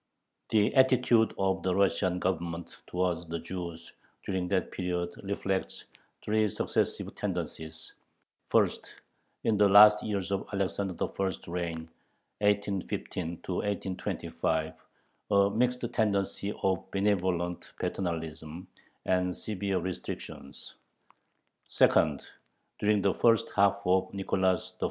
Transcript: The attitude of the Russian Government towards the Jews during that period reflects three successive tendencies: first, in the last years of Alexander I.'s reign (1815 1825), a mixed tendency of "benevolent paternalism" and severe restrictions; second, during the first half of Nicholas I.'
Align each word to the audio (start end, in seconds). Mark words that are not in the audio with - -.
The 0.49 0.73
attitude 0.73 1.31
of 1.37 1.61
the 1.61 1.75
Russian 1.75 2.17
Government 2.17 2.79
towards 2.87 3.27
the 3.27 3.37
Jews 3.37 3.93
during 4.25 4.47
that 4.47 4.71
period 4.71 5.11
reflects 5.21 5.85
three 6.23 6.47
successive 6.47 7.13
tendencies: 7.13 7.93
first, 8.47 8.95
in 9.43 9.57
the 9.57 9.69
last 9.69 10.01
years 10.01 10.31
of 10.31 10.47
Alexander 10.51 10.95
I.'s 11.03 11.47
reign 11.47 11.87
(1815 12.39 13.41
1825), 13.43 14.73
a 15.29 15.49
mixed 15.51 15.83
tendency 15.93 16.51
of 16.63 16.89
"benevolent 16.89 17.71
paternalism" 17.79 18.67
and 19.05 19.35
severe 19.35 19.77
restrictions; 19.77 20.77
second, 21.67 22.25
during 22.79 23.03
the 23.03 23.13
first 23.13 23.51
half 23.55 23.79
of 23.85 24.11
Nicholas 24.15 24.73
I.' 24.75 24.79